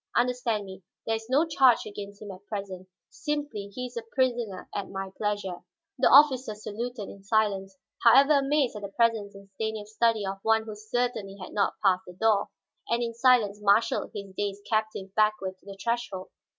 [0.15, 4.67] Understand me; there is no charge against him at present; simply he is a prisoner
[4.73, 5.61] at my pleasure."
[5.99, 10.63] The officer saluted in silence, however amazed at the presence in Stanief's study of one
[10.63, 12.49] who certainly had not passed the door,
[12.89, 16.29] and in silence marshaled his dazed captive backward to the threshold.